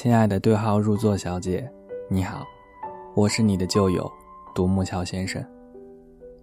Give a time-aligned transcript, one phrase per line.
[0.00, 1.68] 亲爱的对号入座小姐，
[2.08, 2.46] 你好，
[3.16, 4.08] 我是你的旧友
[4.54, 5.44] 独木桥先生。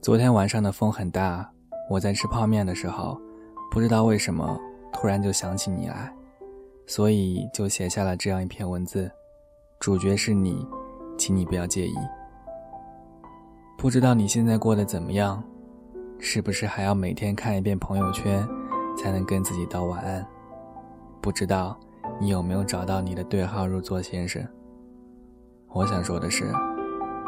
[0.02, 1.50] 昨天晚上的风很大，
[1.90, 3.18] 我在吃泡面的时候，
[3.72, 4.60] 不知道为什么
[4.92, 6.14] 突然就想起你来，
[6.86, 9.10] 所以就写下了这样一篇文字。
[9.80, 10.68] 主角是你，
[11.18, 11.96] 请你不要介意。
[13.78, 15.42] 不知道你现在过得怎么样，
[16.20, 18.46] 是不是还要每天看一遍朋友圈，
[18.98, 20.28] 才能跟自己道晚安？
[21.22, 21.80] 不知道。
[22.18, 24.42] 你有没有找到你的对号入座先生？
[25.68, 26.46] 我想说的是，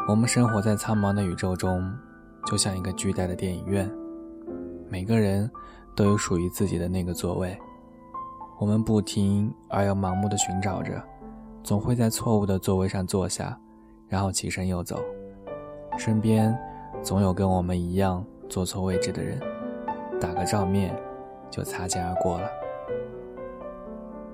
[0.08, 1.92] 我们生活在苍茫的宇宙中，
[2.46, 3.90] 就像一个巨大的电影院，
[4.88, 5.50] 每个人
[5.94, 7.56] 都有属于自己的那个座位。
[8.58, 10.92] 我们不停而又盲目的寻找着，
[11.62, 13.56] 总会在错误的座位上坐下，
[14.08, 14.98] 然后起身又走。
[15.98, 16.58] 身边
[17.02, 19.38] 总有跟我们一样坐错位置的人，
[20.18, 20.96] 打个照面
[21.50, 22.48] 就擦肩而过了。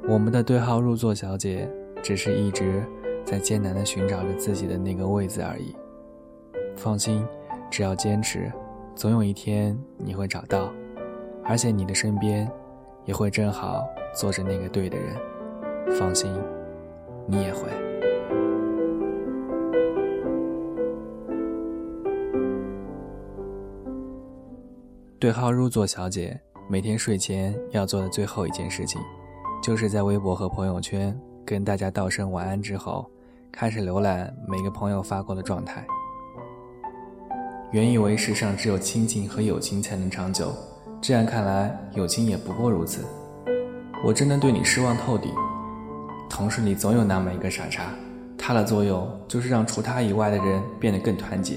[0.07, 1.67] 我们的对号入座小姐，
[2.03, 2.85] 只是一直
[3.25, 5.75] 在艰难地寻找着自己的那个位子而已。
[6.77, 7.27] 放心，
[7.71, 8.53] 只要坚持，
[8.95, 10.71] 总有一天你会找到，
[11.43, 12.51] 而且你的身边
[13.07, 13.83] 也会正好
[14.15, 15.17] 坐着那个对的人。
[15.99, 16.31] 放心，
[17.27, 17.63] 你也会。
[25.19, 26.39] 对号入座小姐
[26.69, 29.01] 每天睡前要做的最后一件事情。
[29.65, 33.11] 就是在微博和朋友圈跟大家道声晚安之后，
[33.51, 35.83] 开始浏览每个朋友发过的状态。
[37.73, 40.55] 原以为世上只有亲情和友情才能长久，
[41.01, 43.07] 这样看来，友情也不过如此。
[44.05, 45.33] 我真的对你失望透顶。
[46.29, 47.85] 同事里总有那么一个傻叉，
[48.37, 51.57] 他的作用就是让除他以外的人变得更团结。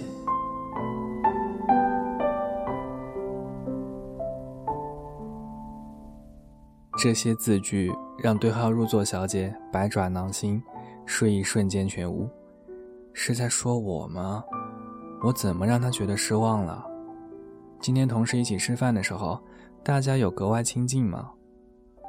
[6.98, 10.60] 这些字句让对号入座小姐百爪挠心，
[11.06, 12.28] 睡意瞬间全无。
[13.14, 14.44] 是在说我吗？
[15.24, 16.84] 我怎么让她觉得失望了？
[17.80, 19.40] 今天同事一起吃饭的时候，
[19.84, 21.30] 大家有格外亲近吗？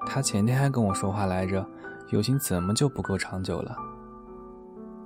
[0.06, 1.66] 他前天还跟我说话来着，
[2.09, 3.76] 友情怎么就不够长久了？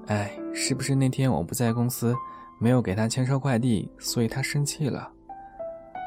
[0.06, 2.14] 哎，是不是那天我不在公司，
[2.60, 5.10] 没有给他签收快递，所以他生气了？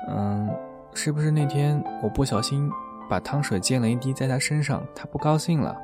[0.07, 0.50] 嗯，
[0.94, 2.72] 是不是那天我不小心？
[3.10, 5.76] 把汤水溅了一滴在他身上，他不高兴了，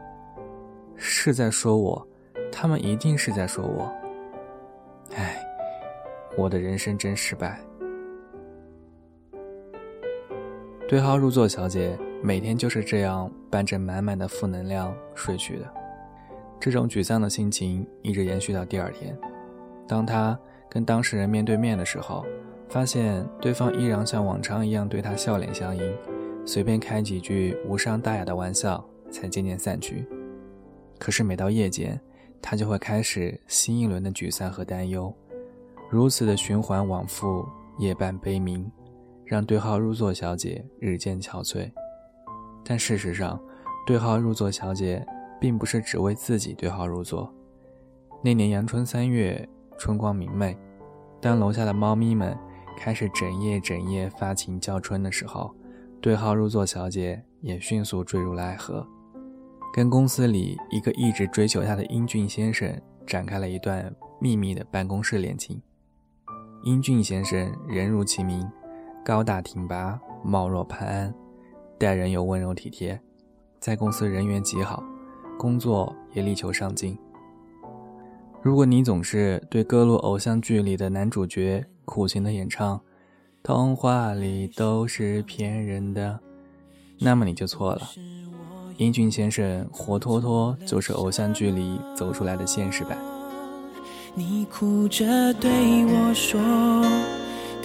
[0.96, 2.08] 是在说我，
[2.52, 3.92] 他们一定是在说我。
[5.16, 5.38] 唉，
[6.38, 7.60] 我的人生真失败。
[10.88, 15.66] 对号入座小姐每天就是这样伴着满满的负能量睡去的，
[16.60, 19.18] 这种沮丧的心情一直延续到第二天。
[19.88, 20.38] 当她
[20.70, 22.26] 跟当事人面对面的时候，
[22.68, 25.98] 发现对方依然像往常一样对她笑脸相迎。
[26.46, 30.08] 随便开几句无伤大雅的玩笑，才渐渐散去。
[31.00, 32.00] 可是每到夜间，
[32.42, 35.14] 他就会开始新一轮的沮丧和担忧，
[35.90, 37.48] 如此的循环往复，
[37.78, 38.70] 夜半悲鸣，
[39.24, 41.72] 让对号入座小姐日渐憔悴。
[42.64, 43.40] 但事实上，
[43.86, 45.06] 对号入座小姐
[45.40, 47.34] 并不是只为自己对号入座。
[48.24, 49.48] 那年阳春三月，
[49.78, 50.58] 春光明媚，
[51.20, 52.38] 当楼下的猫咪们
[52.78, 55.56] 开始整夜整夜发情叫春的时候。
[56.02, 58.84] 对号入座小姐也迅速坠入了爱河，
[59.72, 62.76] 跟公司里一个一直追求她的英俊先生
[63.06, 65.62] 展开了一段秘密的办公室恋情。
[66.64, 68.50] 英俊先生人如其名，
[69.06, 71.14] 高大挺拔，貌若潘安，
[71.78, 73.00] 待人又温柔体贴，
[73.60, 74.84] 在公司人缘极好，
[75.38, 76.98] 工作也力求上进。
[78.42, 82.82] 如果你总是对各路偶像剧里的男主角苦情的演唱，
[83.44, 86.20] 童话里都是骗人的，
[87.00, 87.82] 那么你就错了。
[88.78, 92.96] 英俊先生活脱脱就是偶像剧里走出来的现实版。
[94.14, 95.50] 你哭着对
[95.86, 96.40] 我说，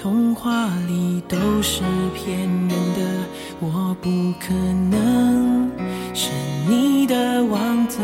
[0.01, 1.83] 童话里都是
[2.15, 3.27] 骗人的，
[3.61, 4.09] 我不
[4.41, 5.71] 可能
[6.15, 6.31] 是
[6.67, 8.01] 你的王子。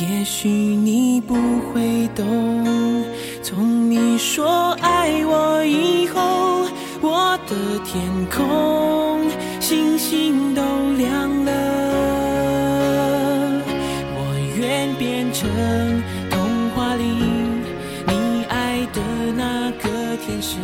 [0.00, 1.34] 也许你不
[1.72, 3.04] 会懂。
[3.42, 6.66] 从你说爱我以后，
[7.00, 9.28] 我的天空
[9.60, 10.62] 星星都
[10.96, 11.50] 亮了。
[14.14, 14.18] 我
[14.56, 15.48] 愿变成
[16.30, 17.02] 童话里
[18.06, 19.00] 你爱的
[19.34, 20.58] 那个天使，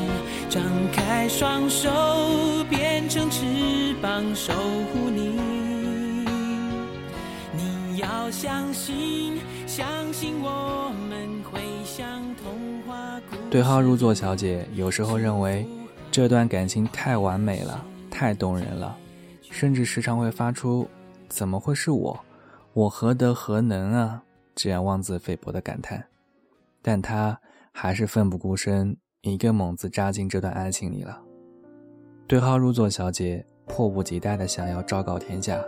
[0.50, 0.62] 张
[0.92, 1.90] 开双手
[2.68, 4.52] 变成翅膀守
[4.92, 5.40] 护你。
[7.52, 11.05] 你要相信，相信我们。
[13.56, 15.66] 对号入座小姐有时候认为
[16.10, 18.94] 这段感情太完美了，太动人了，
[19.40, 20.86] 甚至时常会发出
[21.26, 22.20] 怎么会是我？
[22.74, 24.22] 我何德何能啊？
[24.54, 26.04] 这样妄自菲薄的感叹。
[26.82, 27.40] 但他
[27.72, 31.18] 还是奋不顾身，一个猛子扎进这段爱情里了。
[32.26, 35.64] 对号入座小姐迫不及待地想要昭告天下，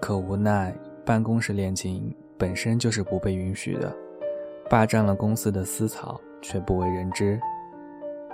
[0.00, 0.72] 可无奈
[1.04, 3.92] 办公室恋情本身就是不被允许的，
[4.68, 7.40] 霸占了公司的私草却不为人知。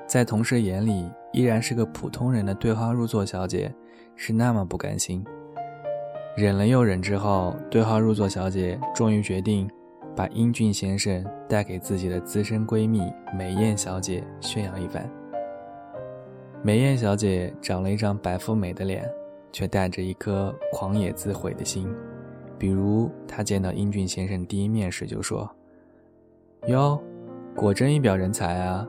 [0.06, 3.74] 在同事眼里，依然是个普通人的对号入座小姐，
[4.14, 5.24] 是那么不甘心。
[6.36, 9.68] 忍了又忍之后，对号入座小姐终于决定。
[10.14, 15.06] 把英俊先生带给自己的资深闺蜜美艳小姐炫耀一番。
[16.62, 19.06] 美艳小姐长了一张白富美的脸，
[19.52, 21.86] 却带着一颗狂野自毁的心。
[22.56, 25.46] 比如，她见到英俊先生第一面时就说
[26.66, 26.98] ：“哟，
[27.56, 28.86] 果真一表人才啊！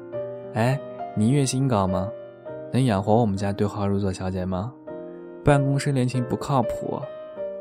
[0.54, 0.78] 哎，
[1.16, 2.10] 你月薪高吗？
[2.74, 4.74] 能养活我们家对号入座小姐吗？
[5.42, 7.00] 办公室恋情不靠谱，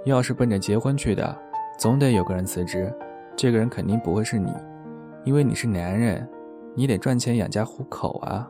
[0.04, 1.34] 要是奔着结婚去的，
[1.78, 2.92] 总得有个人辞职。”
[3.36, 4.50] 这个人肯定不会是你，
[5.22, 6.28] 因为你是男人，
[6.74, 8.48] 你得赚钱养家糊口啊。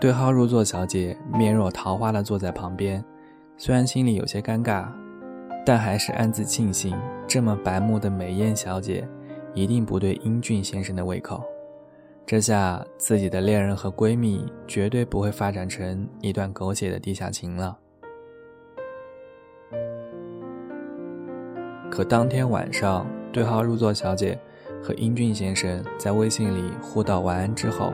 [0.00, 3.04] 对号入座小姐面若桃花的坐在旁边，
[3.58, 4.86] 虽然心里有些尴尬，
[5.66, 6.96] 但还是暗自庆幸，
[7.26, 9.06] 这么白目的美艳小姐
[9.54, 11.42] 一定不对英俊先生的胃口。
[12.26, 17.78] 这下自己的恋人和闺蜜绝对不会发展成一段狗血的地下情了。
[21.90, 24.38] 可当天晚上，对号入座小姐
[24.82, 27.92] 和英俊先生在微信里互道晚安之后，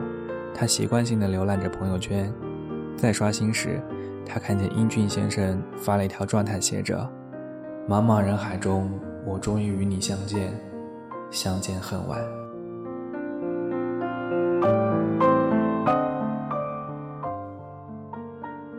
[0.55, 2.33] 她习惯性的浏览着朋友圈。
[2.95, 3.81] 在刷新时，
[4.25, 6.97] 她看见英俊先生发了一条状态，写着
[7.87, 8.89] ：“茫茫人海中，
[9.25, 10.51] 我终于与你相见，
[11.31, 12.21] 相见恨晚。”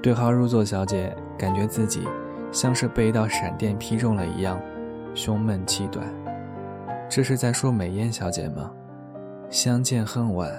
[0.01, 2.07] 对号入座小姐感觉自己
[2.51, 4.61] 像是被一道闪电劈中了一样。
[5.15, 6.07] 胸闷气短，
[7.07, 8.73] 这是在说美艳小姐吗？
[9.51, 10.51] 相见恨晚，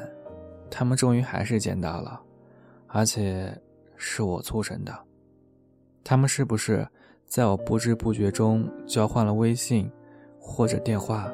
[0.70, 2.22] 他们终于还是见到了，
[2.86, 3.52] 而且
[3.98, 4.96] 是我促成的。
[6.04, 6.88] 他们是不是
[7.26, 9.92] 在我不知不觉中交换了微信
[10.40, 11.28] 或者电话？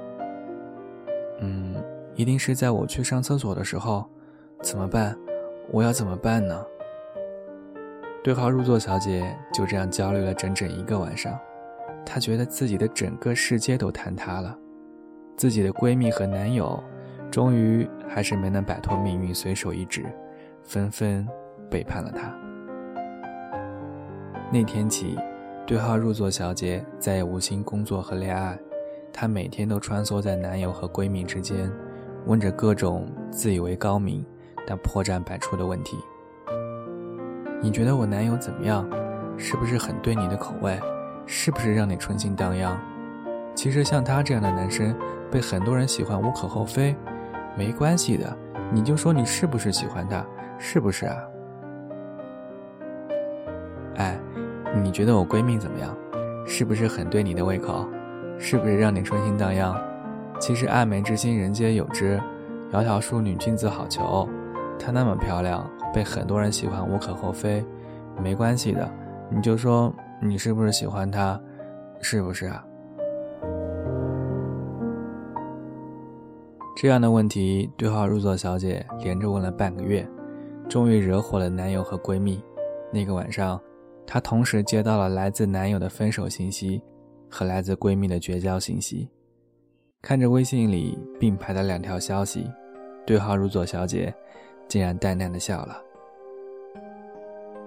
[1.41, 1.75] 嗯，
[2.15, 4.07] 一定是在我去上厕所的时候。
[4.62, 5.18] 怎么办？
[5.71, 6.65] 我要怎么办呢？
[8.21, 11.39] 对号入座小姐就这样焦虑了整整一个晚上。
[12.06, 14.57] 她觉得自己的整个世界都坍塌了，
[15.38, 16.83] 自己的闺蜜和男友，
[17.31, 20.06] 终于还是没能摆脱命运随手一指，
[20.62, 21.25] 纷纷
[21.69, 22.38] 背叛了她。
[24.51, 25.18] 那天起，
[25.65, 28.59] 对号入座小姐再也无心工作和恋爱，
[29.21, 31.69] 她每天都穿梭在男友和闺蜜之间，
[32.25, 34.25] 问着各种自以为高明
[34.66, 35.98] 但破绽百出的问题。
[37.62, 38.89] 你觉得我男友怎么样？
[39.36, 40.80] 是不是很对你的口味？
[41.25, 42.80] 是不是让你春心荡漾？
[43.54, 44.95] 其实像他这样的男生，
[45.30, 46.95] 被很多人喜欢无可厚非，
[47.57, 48.38] 没关系的。
[48.71, 50.25] 你就说你是不是喜欢他？
[50.57, 51.18] 是不是啊？
[53.98, 54.18] 哎，
[54.81, 55.94] 你觉得我闺蜜怎么样？
[56.48, 57.86] 是不是很对你的胃口？
[58.39, 59.75] 是不是让你春心荡漾？
[60.40, 62.19] 其实爱美之心人皆有之，
[62.71, 64.28] 窈窕淑女君子好逑。
[64.80, 67.63] 她那么漂亮，被很多人喜欢无可厚非，
[68.23, 68.90] 没关系的。
[69.30, 69.94] 你就说。
[70.21, 71.40] 你是不是喜欢她？
[72.02, 72.61] 是不是啊？
[76.75, 80.06] 这样的问题，对号入座小姐连着问了半个月，
[80.68, 82.44] 终于惹火了男友和闺蜜。
[82.92, 83.57] 那个晚上，
[84.06, 86.81] 她同时接到了来自男友的分手信息
[87.30, 89.09] 和来自闺蜜的绝交信息。
[90.02, 92.50] 看着微信里并排的两条消息，
[93.06, 94.14] 对号入座小姐
[94.68, 95.81] 竟然淡淡的笑了。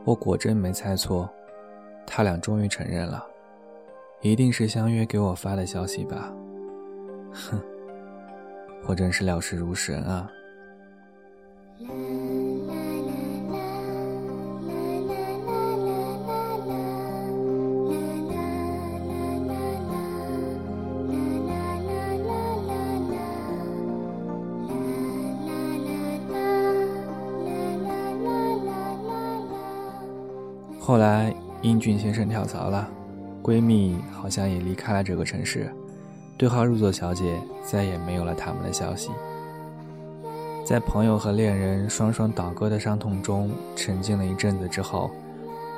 [0.04, 1.28] 我果真没猜错。
[2.04, 3.24] 他俩终于承认了，
[4.22, 6.34] 一定是相约给我发的消息吧？
[7.32, 7.62] 哼，
[8.86, 10.28] 我真是料事如神啊！
[30.92, 31.34] 后来。
[31.62, 32.86] 英俊先生跳槽了，
[33.40, 35.72] 闺蜜好像也离开了这个城市，
[36.36, 39.10] 对号入座小姐再也没有了他们的消息。
[40.66, 45.12] 在朋友和恋人双双倒戈的伤痛中沉浸了一阵子之后，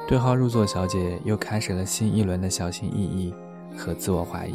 [0.08, 3.34] 对号入座小姐又开始了新一轮的小心翼翼
[3.76, 4.54] 和自我怀疑。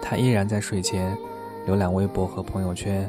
[0.00, 1.14] 她依然在睡前
[1.68, 3.08] 浏览微博和朋友圈，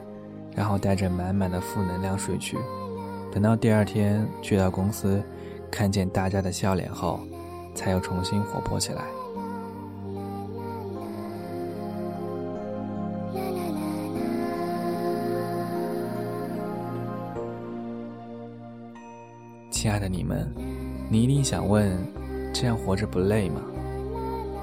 [0.53, 2.57] 然后带着满满的负能量睡去，
[3.31, 5.23] 等到第二天去到公司。
[5.69, 7.19] 看见大家的笑脸后，
[7.75, 9.03] 才又重新活泼起来。
[19.69, 20.51] 亲爱的你们，
[21.09, 21.95] 你一定想问：
[22.51, 23.61] 这样活着不累吗？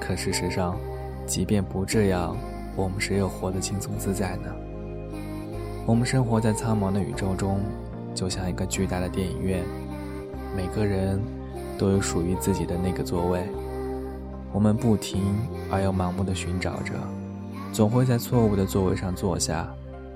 [0.00, 0.76] 可事实上，
[1.24, 2.36] 即便不这样，
[2.74, 4.52] 我们谁又活得轻松自在呢？
[5.86, 7.60] 我们生活在苍茫的宇宙中，
[8.14, 9.62] 就像一个巨大的电影院，
[10.54, 11.20] 每个人
[11.78, 13.46] 都有属于自己的那个座位。
[14.52, 15.22] 我们不停
[15.70, 16.92] 而又盲目地寻找着，
[17.72, 19.68] 总会在错误的座位上坐下，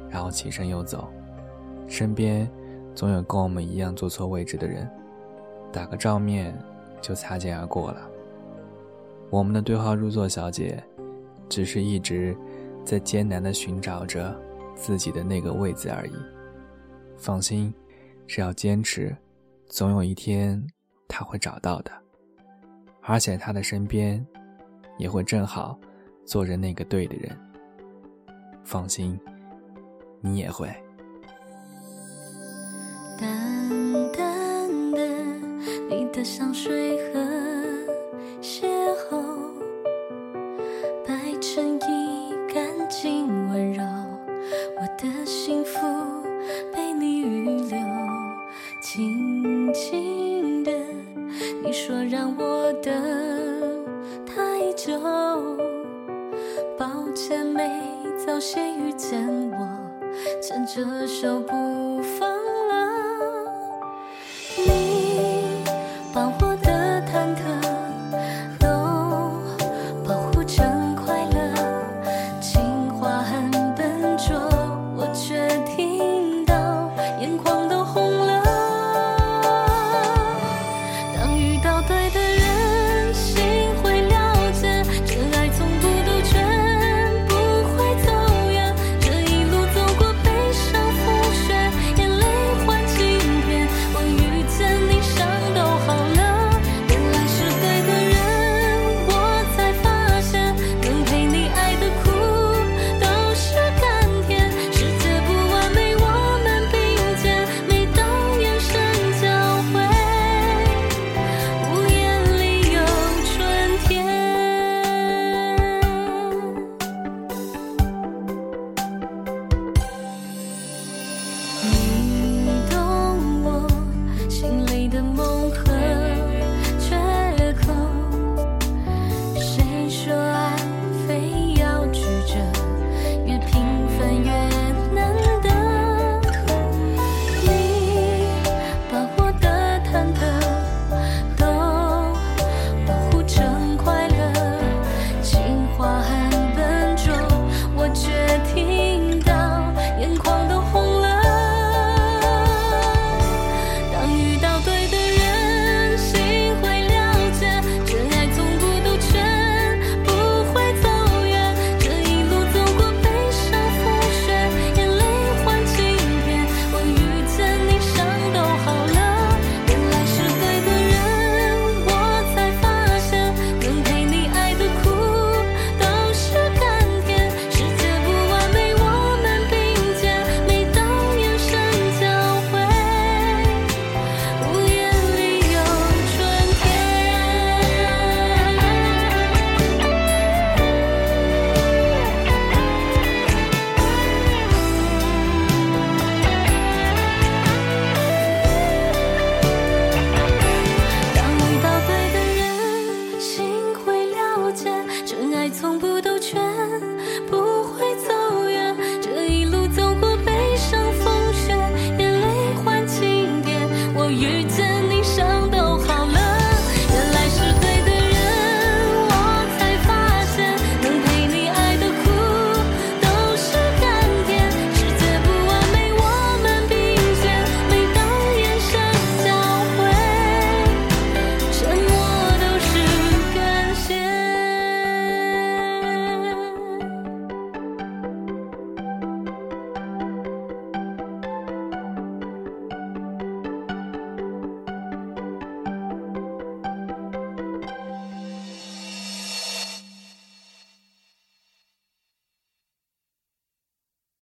[0.09, 1.09] 然后起身又走。
[1.87, 2.49] 身边。
[2.95, 4.91] 总有跟我们一样坐错位置的人，
[5.73, 6.53] 打个照面
[7.01, 8.11] 就擦肩而过了。
[9.31, 10.83] 我们的对号入座小姐，
[11.49, 12.37] 只是一直
[12.85, 14.35] 在艰难地寻找着
[14.75, 16.13] 自己的那个位子而已。
[17.17, 17.73] 放心，
[18.27, 19.17] 只要坚持，
[19.69, 20.63] 总有一天
[21.07, 21.93] 他会找到的。
[23.03, 24.27] 而且他的身边，
[24.99, 25.79] 也会正好
[26.27, 27.37] 坐着那个对的人。
[28.65, 29.19] 放心，
[30.21, 30.67] 你也会
[33.19, 34.29] 淡淡。
[36.19, 37.68] 的香水和
[56.79, 57.69] 抱歉没
[58.25, 59.21] 早些遇见
[59.51, 59.69] 我，
[60.41, 62.38] 牵着手不放。